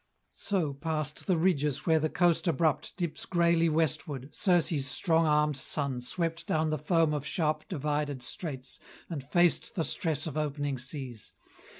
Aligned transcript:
So, 0.39 0.73
past 0.73 1.27
the 1.27 1.37
ridges 1.37 1.85
where 1.85 1.99
the 1.99 2.09
coast 2.09 2.47
abrupt 2.47 2.97
Dips 2.97 3.27
greyly 3.27 3.69
westward, 3.69 4.33
Circe's 4.33 4.87
strong 4.87 5.27
armed 5.27 5.57
son 5.57 6.01
Swept 6.01 6.47
down 6.47 6.71
the 6.71 6.79
foam 6.79 7.13
of 7.13 7.23
sharp 7.23 7.67
divided 7.69 8.23
straits 8.23 8.79
And 9.11 9.23
faced 9.23 9.75
the 9.75 9.83
stress 9.83 10.25
of 10.25 10.37
opening 10.37 10.79
seas. 10.79 11.33